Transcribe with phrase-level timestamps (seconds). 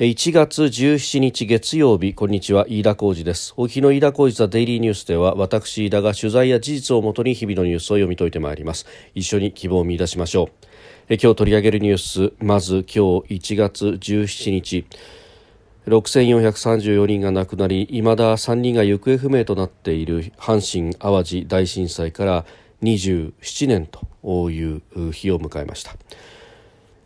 [0.00, 2.64] 1月17日月曜日こんにちは。
[2.66, 3.52] 飯田浩二です。
[3.58, 8.86] お日の飯田浩二ザデイリーニュースでは私飯田が取材や事実をもとに日々のニュースを読み解いてまいります。
[9.14, 10.48] 一緒に希望を見出しましょう。
[11.10, 11.98] え今日取り上げるニュー
[12.30, 12.94] スまず今日
[13.28, 14.86] 1月17日
[15.86, 22.46] 6434人が亡くなり未だ3人が行方不明となっている阪神・淡路大震災から
[22.82, 25.94] 27年という日を迎えました。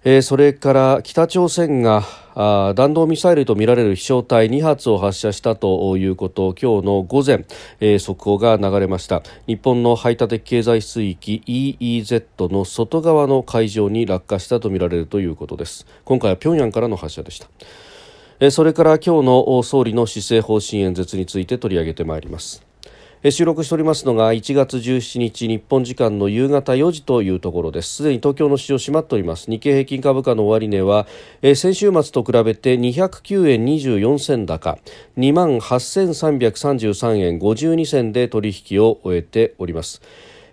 [0.07, 7.46] えー、それから北朝鮮があ弾道ミサイルとみられる飛翔体2発を発射したということ今日の午前、
[7.80, 9.23] えー、速報が流れました。
[9.46, 15.87] 日本の排他的経済水域 EEZ の外側の海上に落下したとみられるということです。
[16.05, 17.48] 今回は平壌からの発射でした。
[18.41, 22.63] え、それから今日の総理の施政方針演説について取り上げてまいります。
[23.30, 27.95] 収録しておりますのが1月17日日本時間の夕方4時というところです。
[27.95, 29.51] すでに東京の市場閉まっております。
[29.51, 31.06] 日経平均株価の終値は
[31.41, 34.79] 先週末と比べて209円24銭高
[35.16, 40.02] 2万8333円52銭で取引を終えております。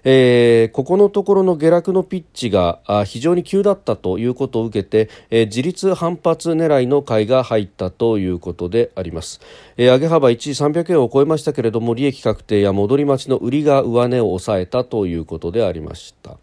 [0.03, 9.41] えー、ここのところの下落のピッチが非常に急だったということを受けて、えー、自立反発狙いの買いが入ったということであります、
[9.77, 16.37] えー、上げ幅一時300円を超えましたけれども利益確定や戻り待ちの売りが上値を抑えたということでありました、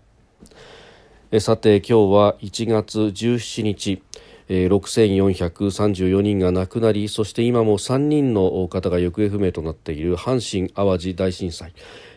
[1.41, 4.03] さて今日は1月17日
[4.49, 11.73] 6434人が亡くなりそして今も3人の方が行方不明となっている阪神・淡路大震災。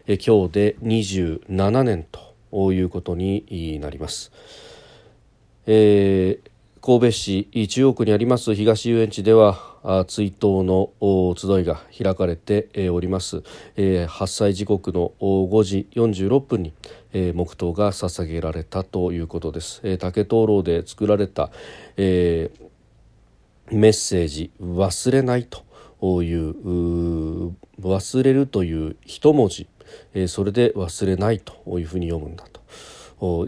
[0.08, 2.06] 今日で27年
[2.52, 4.32] ということになります。
[5.66, 6.52] えー
[6.84, 10.90] 神戸市中央区にあります東遊園地では追悼の
[11.38, 13.44] 集いが開かれております
[14.08, 16.74] 発災時刻の5時46分に
[17.36, 21.52] 黙祷が捧げられたということです竹灯籠で作られた
[21.98, 22.50] え
[23.70, 25.48] メッセージ忘れない
[26.00, 29.68] という忘れるという一文字
[30.14, 32.62] え、それで忘れないというふうに読むんだと。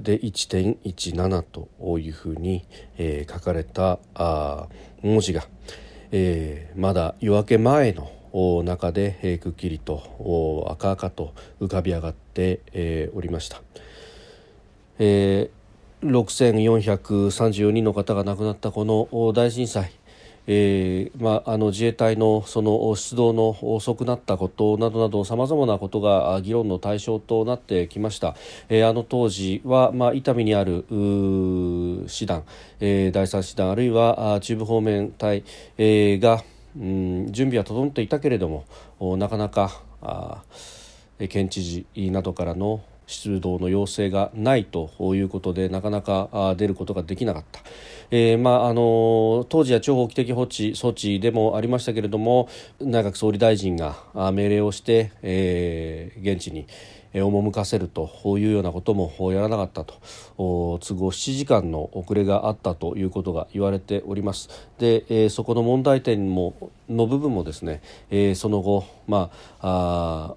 [0.02, 2.66] で1.17というふうに、
[2.98, 4.68] え、書かれたあ
[5.02, 5.48] 文字が、
[6.12, 13.62] え、まだ夜明け前の中で、え、くっきりと赤々と浮かび上がって、え、おりました。
[15.00, 19.92] えー、6434人の方が亡くなったこの大震災
[20.46, 28.36] えーまあ、あの自衛隊のその出動の遅くなったことなどなどさまざまなことが議論の対象となってきました、
[28.68, 30.86] えー、あの当時は、まあ、伊丹にある
[32.08, 32.44] 師団、
[32.82, 35.46] えー、第三師団あるいは中部方面隊、
[35.78, 36.44] えー、が、
[36.78, 40.44] うん、準備は整っていたけれどもなかなかあ
[41.30, 42.82] 県知事などからの
[43.14, 47.62] 出動の要請がないということでなかなか出ることができなかった、
[48.12, 53.96] えー、まあ、あの当時は超法規的措置措置でもありましたけれども内閣総理大臣が
[54.34, 56.68] 命令をして、えー、現地に
[57.22, 58.10] 赴かせると
[58.40, 59.94] いうようなこともやらなかったと。
[60.36, 64.50] 都合7時間の遅れがあったということが言われております。
[64.80, 67.82] で、そこの問題点もの部分もですね、
[68.36, 69.30] その後ま
[69.62, 70.34] あ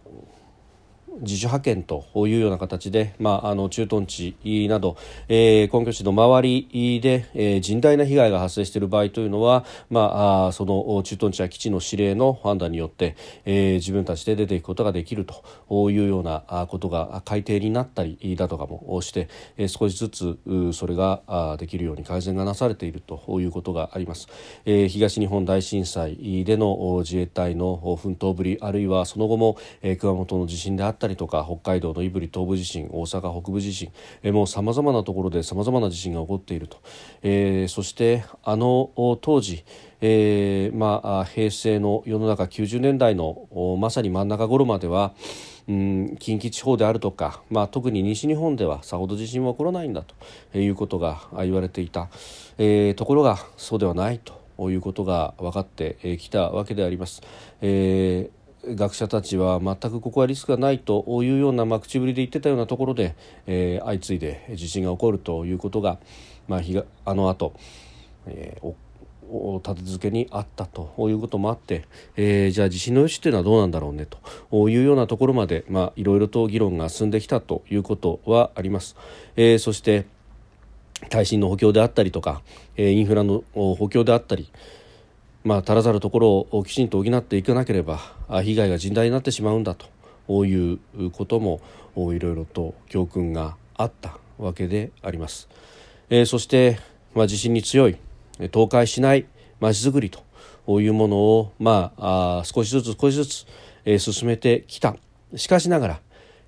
[1.20, 4.36] 自主派遣というような形で、まあ、あの駐屯地
[4.68, 4.96] など、
[5.28, 20.38] えー、根拠地の周りで、えー、甚大な被害が発生している場合というのは、まあ、あその駐屯地や基地の指令の判断によって、えー、自分たちで出ていくことができるというようなことが改定になったりだとかもして、えー、少しずつ
[20.72, 24.28] それができるように改善がなされているということがあります。
[24.64, 36.82] えー、東日本大震災での自衛隊の奮闘ぶりあるいはその後も、えー、熊本の地震であったったりとか北海道の胆振東部地震大阪北部地震、えもうさまざまなところでさまざまな地震が起こっていると、
[37.22, 38.90] えー、そしてあの
[39.22, 39.64] 当時
[40.02, 43.48] えーまあ、平成の世の中90年代の
[43.80, 45.14] まさに真ん中頃までは、
[45.68, 50.02] うん、近畿地方であるとか、まあ、特に西日本ではさほど地震は起こらないんだ
[50.52, 52.10] ということが言われていた、
[52.58, 57.22] えー、ところがそうではないということが分かってきたわけであります。
[57.62, 63.14] えー学者たちは全くここはリスクがないというような、まあ、口ぶりで言ってたようなところで、
[63.46, 65.98] えー、相次いで地震が起こるということが、
[66.48, 67.54] まあ、日があの後、
[68.26, 68.74] えー、
[69.30, 71.84] お立て続けにあったということもあって、
[72.16, 78.96] えー、じゃあ地震の余地というのはどうなんだろうねというようなところまで、まあ、いろいろと議論が進んできたということはあります。
[79.36, 80.06] えー、そして
[81.10, 82.40] 耐震の補強であったりとか、
[82.76, 84.50] えー、インフラの補強であったり、
[85.46, 88.00] まあ、足らざるところをきちんと補っていかなければ
[88.42, 90.80] 被害が甚大になってしまうんだという
[91.12, 91.60] ことも
[91.94, 95.48] いろいろと教訓があったわけであります。
[96.10, 96.80] えー、そして、
[97.14, 97.96] まあ、地震に強い
[98.38, 99.26] 倒壊しない
[99.60, 103.46] まちづくりというものを、まあ、あ少しずつ少しずつ、
[103.84, 104.96] えー、進めてきた
[105.36, 106.00] しかしながら、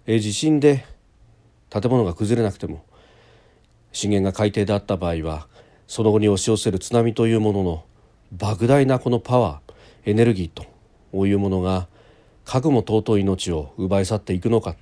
[0.07, 0.85] えー、地震で
[1.71, 2.85] 建物が崩れなくても
[3.93, 5.47] 震源が海底であった場合は
[5.87, 7.85] その後に押し寄せる津波というものの
[8.37, 10.63] 莫大なこのパワーエネルギー
[11.13, 11.89] というものが
[12.45, 14.77] かくも尊い命を奪い去っていくのか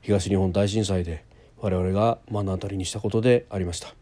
[0.00, 1.24] 東日本大震災で
[1.60, 3.94] 我々が目の当たりにしたことでありました。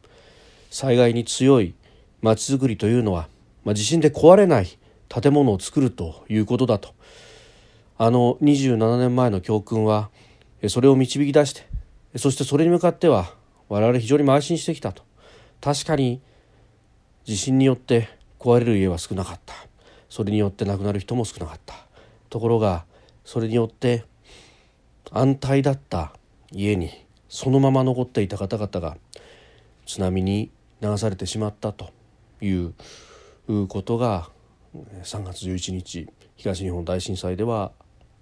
[0.71, 1.75] 災害に強い
[2.23, 3.29] まちづくりというのは、
[3.65, 4.79] まあ、地震で壊れない
[5.09, 6.95] 建物を作るということだと。
[7.99, 10.09] あの27年前の教訓は
[10.69, 11.67] それを導き出して
[12.17, 13.35] そしてそれに向かっては
[13.69, 15.03] 我々非常に邁進してきたと。
[15.61, 16.21] 確かに
[17.25, 18.09] 地震によって
[18.41, 19.55] 壊れる家は少なかった
[20.09, 21.75] それによって亡くなる人も少なかった
[22.31, 22.85] ところが
[23.25, 24.05] それによって
[25.13, 26.13] 安泰だった
[26.51, 28.97] 家にそのまま残っていた方々が
[29.87, 30.51] 津波に
[30.81, 31.91] 流されてしまったと
[32.41, 32.73] いう
[33.69, 34.31] ことが
[35.03, 37.73] 3月11日東日本大震災では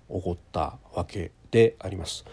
[0.08, 2.24] 起こったわけであります。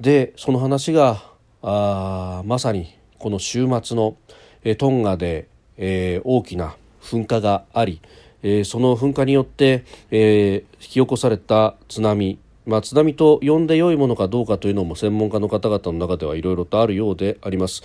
[0.00, 1.22] でその話が
[1.62, 4.16] あまさにこの週末の、
[4.62, 6.76] えトンガで、えー、大きな
[7.08, 8.00] 噴火があり、
[8.42, 12.38] えー、その噴火によって、えー、引き起こされた津波。
[12.66, 17.82] まあ、津波と呼んで良いものかどうかというのも専門家の方々の中ではいろいろとあるようであります、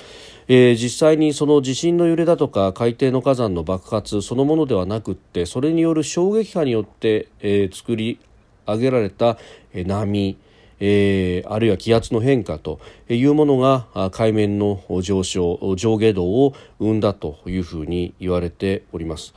[0.50, 8.20] えー、実際にその地震の揺れだとか海底の火山の爆発そのものではなくってそれによる衝撃波によって、えー、作り
[8.68, 9.38] 上げられた
[9.74, 10.38] 波。
[10.86, 19.34] えー、あるいは気圧の変化というものが海面の上昇上下動を生んだというふうに言われております。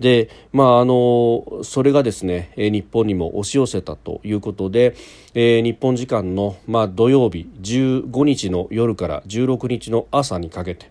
[0.00, 4.94] でまあ、あのそれがですね日本にも押し寄せたということで、
[5.34, 10.90] えー、日本時間の、まあ、土曜日15日の夜から16日の朝にかけて、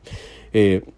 [0.53, 0.94] えー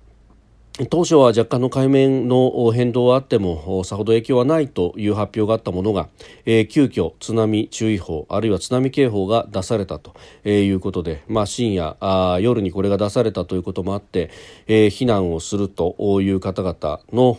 [0.86, 6.08] 当初は若干の海面の変動はあってもさほど影響はないという発表があったものが、
[6.46, 10.14] えー、急遽津波注意報あるいは津波警報が出されたと
[10.46, 14.30] いうことで、まあ、深夜あ夜にこれが出されたということもあって、
[14.68, 17.34] えー、避難をするという方々の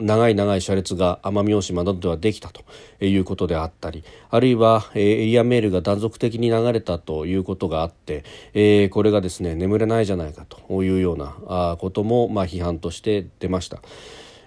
[0.00, 2.64] 長い長い車列が奄美大島などではできたと
[3.04, 8.24] いうことであったりあるいは、えエリアメールが断続的に流れたということがあって、
[8.54, 13.82] え、これがですね眠れないじゃないかというようなことも、ま、批判として出ました。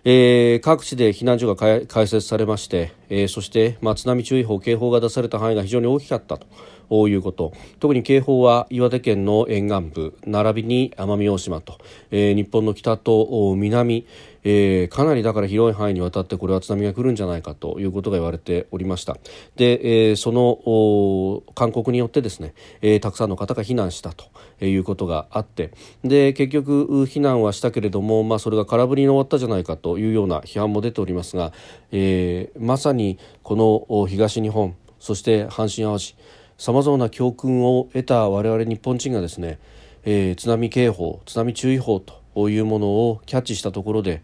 [0.05, 6.45] えー、各地で避難所が開設されまして、えー、そして、まあ、津波注意報、警報が出された範囲が非常に大きかったと
[6.89, 7.53] いうこと。
[7.79, 11.77] 特に警報は岩手県の沿岸部並びに奄美大島と、
[12.11, 14.05] えー、日本の北と南、
[14.43, 19.17] えー、かなりだから広い範囲にわたってこれは津波が来るんじゃないかということが言われておりました。
[19.55, 24.25] で、えー、その勧告によってですね、えー、たくさんの方が避難したと
[24.65, 25.71] いうことがあって。
[26.03, 31.53] で結局避難はしたけれども、まあ、それが空振りに終わったじゃないかというような批判も出ておりますが、
[31.91, 33.55] えー、まさにこ
[33.89, 36.15] の東日本そして阪神・淡路
[36.57, 39.59] さまざまな教訓を得た我々日本人がですね、
[40.03, 44.21] えー、津波警報津波注意報というものをキャッチしたところで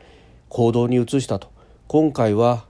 [0.48, 1.50] 行動に移したと。
[1.88, 2.66] 今回は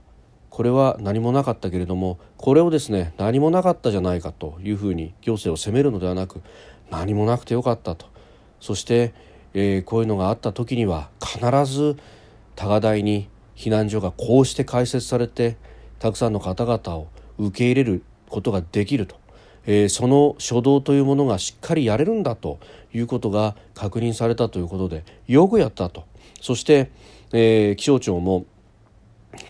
[0.48, 6.40] これは何もなかったけれどもこれをですね何もなかったじゃないかというふうに行政を責めるのではなく
[6.90, 8.06] 何もなくてよかったと。
[8.60, 9.12] そして、
[9.54, 11.96] えー、こういうのがあった時には必ず
[12.56, 15.58] 高台に避難所がこうして開設されて
[15.98, 17.08] たくさんの方々を
[17.38, 19.19] 受け入れることができると、
[19.66, 22.58] えー、その初動というものがしっかりやれるんだと
[22.92, 26.04] いうことが確認されたということでよくやったと。
[26.40, 26.90] そして、
[27.32, 28.46] えー、気象庁も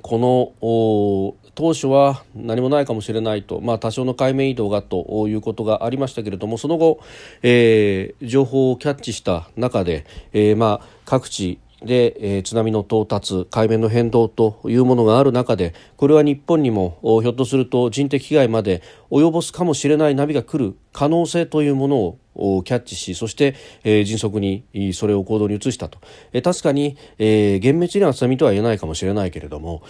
[0.03, 7.01] この当初は何もないかもしれないと、まあ、多少の海面移動がということがありましたけれどもその後、
[7.43, 25.99] えー、情報をキャッチした中で、えー、まあ各地で、えー、津波の到達海面の変動というものがある中でこれは日本にもひょっとすると人的被害まで及ぼすかもしれない波が来る可能性というものをキャッチしそして、えー、迅速にそれを行動に移したと、
[26.33, 29.83] えー、確かに、えー、厳密には津波とは言えないかもしれないけれども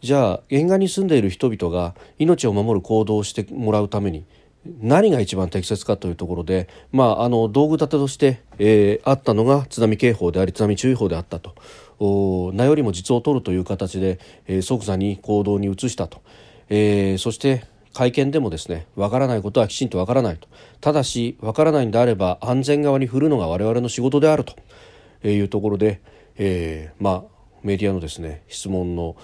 [0.00, 4.24] じゃあ沿岸に住んでいる人々が命を守る行動をしてもらうために
[4.64, 11.54] 何が一番適切かというところで、まあ、あの道具立てとして、えー、あったのが津波警報であり津波注意報であったと。
[12.54, 16.20] 名よりも実を取るという形で、えー、即座に行動に移したと、
[16.68, 20.48] えー、そして会見でもですねわからないことはきちんとわからないと。
[20.80, 26.00] ただしわからないんであれば安全側に振るのが我々の仕事であるというところで、
[26.36, 27.22] えー、まあ
[27.62, 29.16] メディアのですね質問の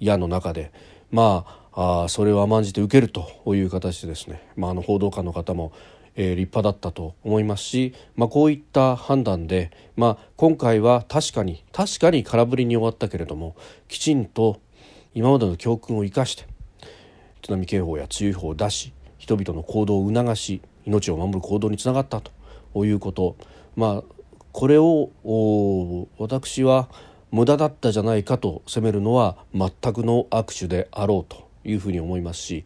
[0.00, 0.72] 矢の中で
[1.10, 5.72] まああそれを甘んじて受けるという形でですね、まあ、あの報道官の方も、
[6.16, 13.56] えー、立派だったと思いますし、まあ、こういった判断で、まあ、今回は確かに確かに空振りに終わったけれども
[13.88, 14.60] きちんと
[15.14, 16.46] 今までの教訓を生かして
[17.42, 23.36] 津波警報や注意報を出し人々の行動を促し命を守る行動につながったということ。
[23.76, 24.20] まあ
[24.52, 25.10] これを
[26.18, 26.88] 私は
[27.30, 31.49] 無駄だったじゃないかと責めるのは全くの握手であろうと。
[31.64, 32.64] いうふうに思いますし、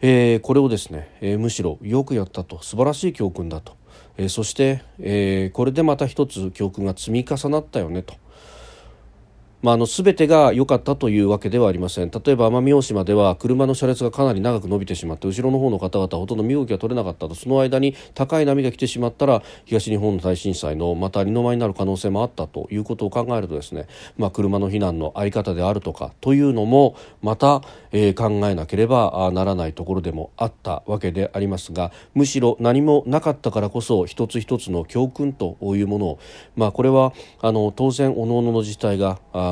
[0.00, 3.76] えー、これをですね、えー、むしろよくやったと素晴らしい教訓だと、
[4.16, 8.14] えー、そして、えこれでまた一つ教訓が積み重なったよねと。
[9.62, 12.10] まあ、あの全てが良かったというわけではありません。
[12.10, 17.34] 例えば奄美大島では車の車列がかなり長く伸びてしまって後ろの方の方々ほとんど身動きが取れなかったと。
[17.34, 23.86] その間に高い波が来てしまったら東日本大震災のまた二の舞になる可能性もあったということを考えるとですね、
[24.16, 36.18] まあ、車の避難の在り方であるとかというのもまた、えー、考えなければならないところでもあったわけでありますがむしろ何もなかったからこそ一つ一つの教訓というものを、
[36.56, 39.47] まあ、これはあの当然各々の自治体があ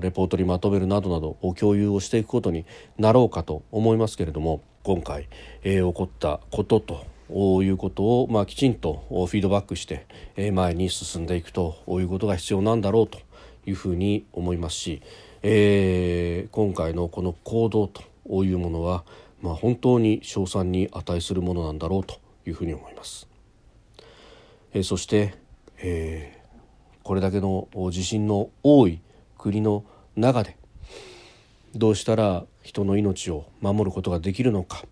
[0.00, 2.64] レポートにまとめるなどなどを共有をしていくことに
[2.98, 5.28] なろうかと思いますけれども今回、
[5.62, 10.06] えー、起こったことということを、まあ、きちんとフィードバックして、
[10.52, 13.18] 前に進んでいくということが必要なんだろうと
[13.66, 15.02] いうふうに思いますし、
[15.42, 18.02] えー、今回のこの行動と
[18.44, 19.04] いうものは、
[19.40, 23.26] まあ、本当に称賛に値するものなんだろうというふうに思います。
[24.74, 25.34] えー、そして、
[25.78, 29.00] えー、これだけの地震の多い
[29.44, 29.84] 国の
[30.16, 30.56] 中で
[31.74, 34.86] どうしたら人の命を守ることができるのか、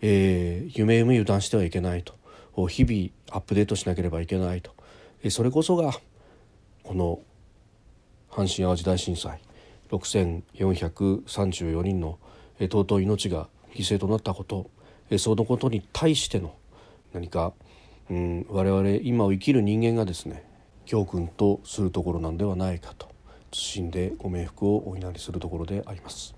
[0.00, 2.14] えー、夢夢油断してはいけないと。
[2.68, 4.72] 日々アップデートしなければいけないと、
[5.28, 5.92] それこそが
[6.84, 7.18] この
[8.30, 9.40] 阪神・淡路大震災。
[9.90, 12.18] 6434人の
[12.58, 14.70] 尊い命が犠牲となったこと。
[15.18, 16.54] そのことに対しての
[17.12, 17.52] 何か、
[18.10, 20.44] うん、我々今を生きる人間がですね
[20.84, 23.15] 教訓とするところなんではないかと。
[23.56, 26.34] 謹んでご冥福をお祈りするところであります。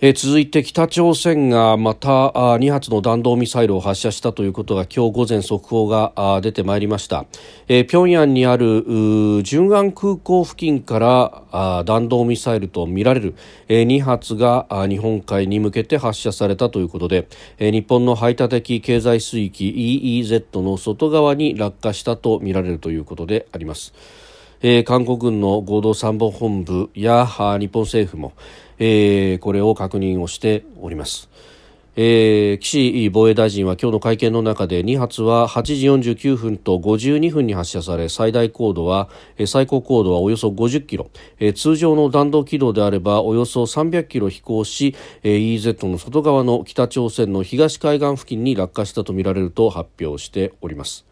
[0.00, 7.24] え続いて北朝鮮がまた2発の弾道ミサイルを発射したということが今日午前速報が出てまいりました、
[7.68, 13.34] えー、平壌にある順安空港付近からあ弾道ミサイルとみられる、
[13.68, 23.94] え2発が日本海に向けて発射されたということで、え日本の排他的経済水域 EEZ の外側に落下したとみられるということであります。
[24.66, 28.32] えー、韓国軍の合同参謀本部や日本政府も、
[28.78, 31.28] えー、これを確認をしております。
[31.96, 35.62] えー、岸防衛大臣は今日の会見の中で2発は8
[36.02, 39.10] 時49分と52分に発射され最大高度は
[39.46, 51.04] 最高高度はおよそ50キロ、えー、通常の弾道軌道であればおよそ300キロ飛行し、えー、EZ の外側の北朝鮮の東海岸付近に落下したとみられると発表しております。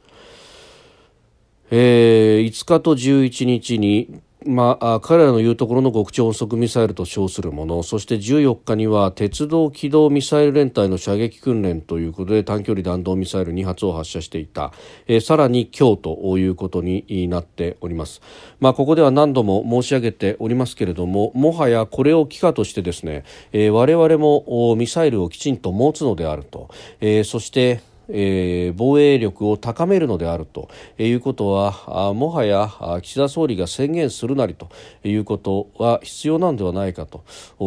[1.74, 7.82] えー、5日と11日にまあ、彼らの言うところの極超音速ミサイルと称するもの。
[7.82, 14.72] そして14日には鉄道機動ミサイル連隊の射撃訓練ということで短距離弾道ミサイル2発を発射していた、
[15.06, 18.20] えー、さらに今日ということになっております、
[18.60, 26.68] まあ、ここでは何度も申し上げておりますけれどももはやこれを機化としてですね、えー、我々もミサイルをきちんと持つのであると、
[27.00, 27.80] えー、そして
[28.14, 32.70] えー、防衛力を高めるのであるということはもはや
[33.02, 34.68] 岸田総理が宣言するなりと
[35.02, 37.24] いうことは必要なんではないかと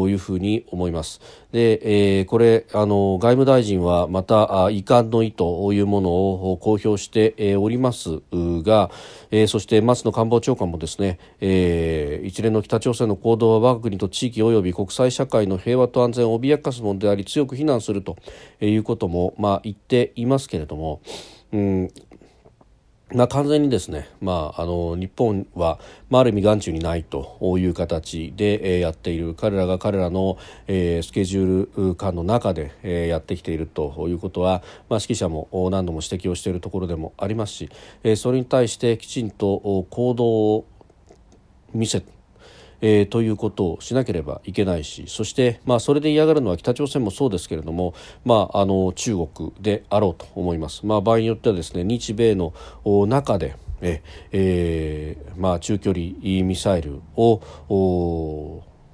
[0.07, 1.19] いうふうに思います。
[1.55, 8.91] で、えー、これあの外務大臣はまた遺憾の意というものを公表しておりますが、
[9.31, 18.17] えー、そして松野官房長官もですね、えー、一連の北朝鮮の行動は我が国と地域及び国際社会の平和と安全を脅かすものであり強く非難すると
[18.59, 21.00] いうことも、まあ、言っていますけれども、
[21.53, 21.89] うん
[23.13, 29.35] まあ、完全にですね、まあ、あの日本は、まあ、ある意味眼中にないという形で、やっている。
[29.35, 37.69] 彼らが彼らの、えー、スケジュール感の中で、えー、やってきているということは、まあ、指揮者も何度も指摘をしているところでもありますし、
[38.03, 40.65] えー、それに対してきちんと行動を
[41.74, 42.03] 見せ
[42.82, 50.86] えー、ということをしなければいけないしそして、まあ、それで嫌がるのは北朝鮮もそうですけれども、まあ、あの中国であろうと思います。
[50.86, 52.53] まあ、場合によってはですね日米の
[53.08, 54.01] 中でえ
[54.32, 56.05] えー、まあ、中距離
[56.44, 57.41] ミサイルを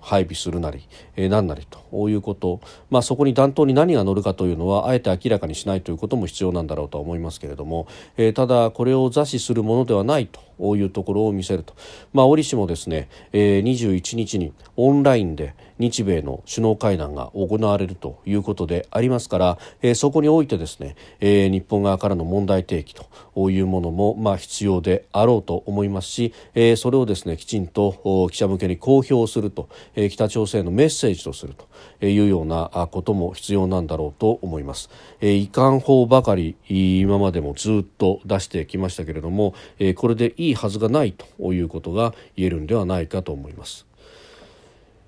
[0.01, 11.75] 配備するなり、えー、何なりということ、まあ、そこに弾頭に何が乗るかというのはあえて明らかにしないということも必要なんだろうとは思いますけれども、えー、ただこれを座視するものではないというところを見せると、
[12.13, 34.90] まあ、折しもですね、えー、21日にオンラインで日米の首脳会談が行われるということでありますから、えー、そこにおいてですね、えー、日本側からの問題提起というものも、まあ、必要であろうと思いますし、えー、それをですねきちんと記者向けに公表すると、えー、北朝鮮のメッセージとするというようなことも必要なんだろうと思います。
[35.20, 43.90] えー、遺憾法ばかり今までもずっと出してきましたけれども、えー、これでいいはずがないということが言えるんではないかと思います。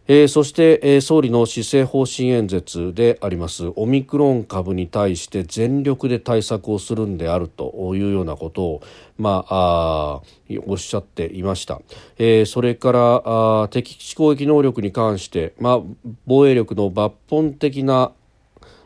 [0.08, 8.82] えー、そして、えー、総理の施政方針演説でありますオミクロン株に対して全力で対策をするんであるというようなことを、
[9.18, 10.22] まあ、あ
[10.66, 11.82] おっしゃっていました、
[12.18, 13.22] えー、それから
[13.64, 15.82] あ敵基地攻撃能力に関して、まあ、
[16.26, 18.12] 防衛力の抜本的な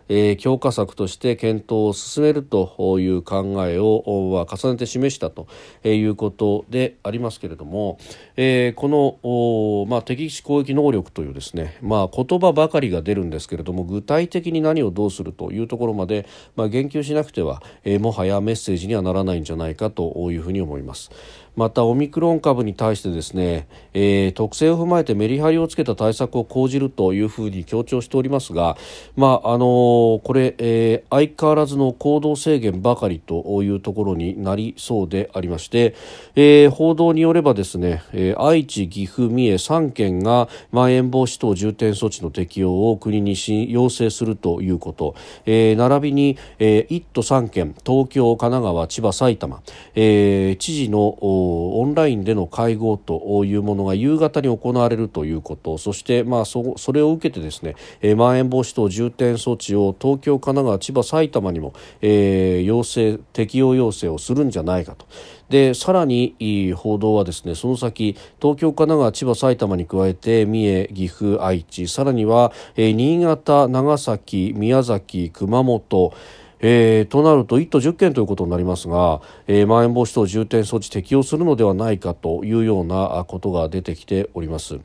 [0.09, 5.47] えー、強化策として検討を進めるという考えを重ねて示したと
[5.83, 7.97] いうことでありますけれども、
[8.35, 21.11] えー、この、まあ、敵基地攻撃能力というですね、まあ、言葉ばかりが出るんですけれども具体的に何をどうするというところまで、まあ、言及しなくては、えー、もはやメッセージにはならないんじゃないかというふうに思います。
[21.57, 28.77] またオミクロン株に対してですね、えー、特性を踏まえてメリハリをつけた対策を講じるというふうに強調しておりますが、
[29.15, 35.95] まああのー、これ、えー、相変わらずの行動制限ばかりというところになりそうでありまして、
[36.35, 43.35] えー、報道によればですね、えー、愛知、岐阜、三重3県がまん延防止等重点措置の適用を国に
[43.71, 45.15] 要請するということ、
[45.47, 49.63] えー、並びに、えー、1都3県東京、神奈川、千葉、埼玉、
[49.95, 65.05] えー、知事のオンラインでの会合というものが夕方に行われるということそして、まあ、そそれを受けてですね、えー、まん延防止等重点措置を東京、神奈川、千葉、埼玉にも、えー、要請適用要請をするんじゃないかと。
[65.49, 76.13] でさらに報道はですねその先東京、神奈川、千葉、埼玉に加えて三重、岐阜、愛知さらには、えー、新潟、長崎、宮崎、熊本
[76.59, 84.79] えー、となると1都10県ということになりますが、えー、まん延防止等重点措置適用するのではないかというようなことが出てきております。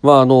[0.00, 0.34] まあ、あの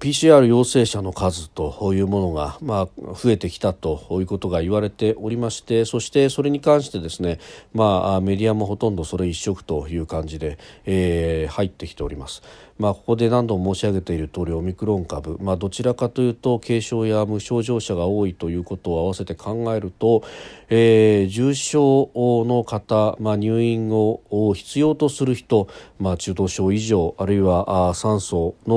[0.00, 7.38] PCR 陽性者の数というものが、まあ、増えてきたということが言われておりましてそしてそれに関してですね、
[7.72, 12.42] まあ、メディアもほとんどそれ一色という感じで、えー、入ってきております。
[12.78, 20.22] まあ、ここで何度も申し上げている通りオミクロン株、まあ、どちらかというと軽症や無症状者が多いということを合わせて考えると、
[20.68, 22.10] えー、重症
[22.46, 28.76] の方、まあ、入院を必要とする人、まあ、中等症以上あるいは酸素の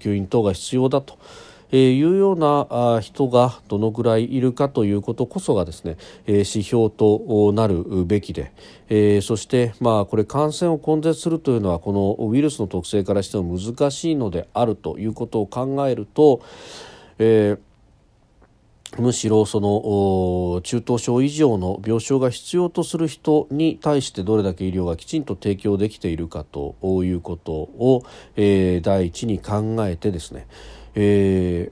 [0.00, 1.18] 吸引等が必要だと。
[1.70, 8.52] えー、いうような人がどのぐらいいるかということこそがですね、えー、指標となるべきで、
[8.88, 16.42] えー、そして、まあ、これ感染を根絶するというのはこのウイルスの特性からしても難しいのであるということを考えると、
[17.18, 17.56] え
[18.98, 28.04] むしろその中等症以上の病床が必要とする人に対してどれだけ医療がきちんと提供できているかということを、
[28.36, 30.46] えー、第一に考えてですね、
[30.96, 31.70] え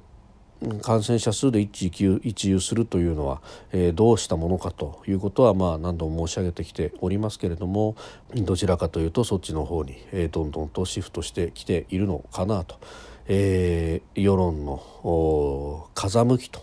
[0.63, 7.97] ー、感染者数で一喜一憂するというのは、えー、どうしたものかということは、まあ、何度も申し上げてきておりますけれども
[8.35, 12.79] どちらかというとそっちの方に、えー、どんどんとシフトしてきているのかなと、
[13.27, 16.63] えー、世論の風向きと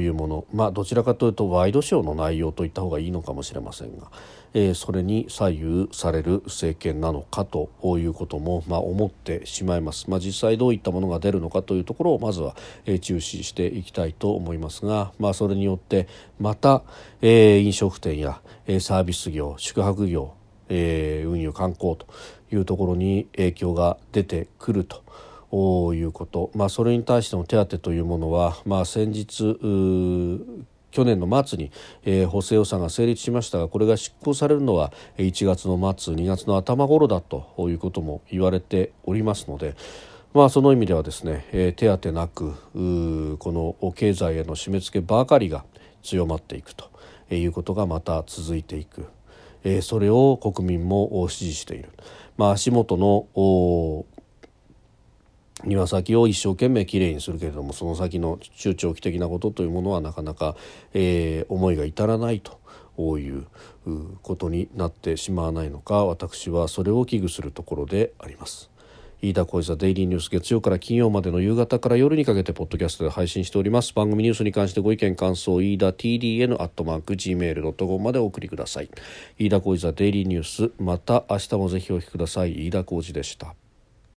[0.00, 4.10] いうもの、まあ、どちらかというとワイドショーの内容といった方がいいのかもしれませんが、
[4.58, 16.08] え、それに左右される政権なのかということも、まあ、思ってしまいます、まあ、実際どういったものが出るのかというところをまずは、えー、注視していきたいと思いますが、まあ、それによって
[16.40, 16.82] また、
[17.20, 20.32] え、飲食店や、え、サービス業宿泊業、
[20.70, 22.06] え、運輸観光と
[22.50, 25.04] いうところに影響が出てくると。
[25.52, 29.56] いうこと、まあ、それに対しての手当というものは、まあ、先日
[30.90, 31.70] 去年の末に、
[32.04, 39.74] えー、補正予算が成立しましたがこれが執行されるのは1月の末2月の頭頃だということも言われておりますので、
[40.32, 42.54] まあ、その意味ではですね、えー、手当なく
[43.38, 45.64] この経済への締め付けばかりが
[46.02, 46.90] 強まっていくと
[47.30, 49.06] いうことがまた続いていく、
[49.64, 51.90] えー、それを国民も支持している。
[52.36, 53.26] まあ、足元の
[55.66, 60.56] 庭先を一生懸命きれいにするけれどもその先の中長期的なことというものはなかなか、
[60.94, 62.58] えー、思いが至らないと
[63.18, 63.46] いう
[64.22, 68.70] ことになってしまわないのか私はそれを危惧するところであります。
[69.22, 73.94] 飯田小泉デイリーニュース月曜から金曜までの夕方から夜にかけてポッドキャストで配信しております。
[73.94, 78.90] 番組ニュースに関してご意見感想飯田 TDN アットマーク Gmail.com までお送りください
[79.38, 82.66] 飯田小泉デイリーニュースまた明日もぜひお聞きください。
[82.66, 83.65] 飯田小泉でした。